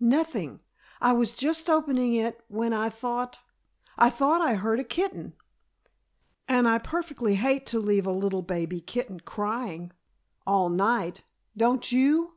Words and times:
"Nothing. 0.00 0.58
I 1.00 1.12
was 1.12 1.34
just 1.34 1.70
opening 1.70 2.14
it 2.14 2.44
when 2.48 2.72
I 2.72 2.88
thought 2.90 3.38
I 3.96 4.10
thought 4.10 4.40
I 4.40 4.54
heard 4.56 4.80
a 4.80 4.82
kitten. 4.82 5.34
And 6.48 6.66
I 6.66 6.78
perfectly 6.78 7.36
hate 7.36 7.64
to 7.66 7.78
leave 7.78 8.04
a 8.04 8.10
little 8.10 8.42
baby 8.42 8.80
kitten 8.80 9.20
crying 9.20 9.92
all 10.44 10.68
night. 10.68 11.22
Don't 11.56 11.92
you?" 11.92 12.32